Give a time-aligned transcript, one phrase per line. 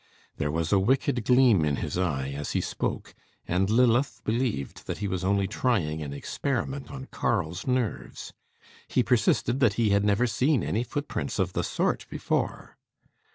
[0.37, 3.13] There was a wicked gleam in his eye as he spoke;
[3.47, 8.33] and Lilith believed that he was only trying an experiment on Karl's nerves.
[8.87, 12.79] He persisted that he had never seen any footprints of the sort before.